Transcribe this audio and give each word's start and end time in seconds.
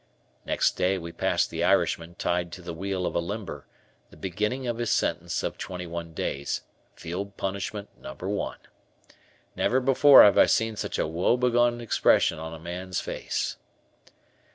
Next 0.47 0.71
day 0.77 0.97
we 0.97 1.11
passed 1.11 1.51
the 1.51 1.63
Irishman 1.63 2.15
tied 2.15 2.51
to 2.53 2.63
the 2.63 2.73
wheel 2.73 3.05
of 3.05 3.13
a 3.13 3.19
limber, 3.19 3.67
the 4.09 4.17
beginning 4.17 4.65
of 4.65 4.79
his 4.79 4.89
sentence 4.89 5.43
of 5.43 5.59
twenty 5.59 5.85
one 5.85 6.15
days, 6.15 6.61
Field 6.95 7.37
Punishment 7.37 7.87
No. 8.01 8.17
I. 8.41 8.55
Never 9.55 9.79
before 9.79 10.23
have 10.23 10.39
I 10.39 10.47
seen 10.47 10.75
such 10.75 10.97
a 10.97 11.05
woebegone 11.05 11.81
expression 11.81 12.39
on 12.39 12.51
a 12.51 12.57
man's 12.57 12.99
face. 12.99 13.57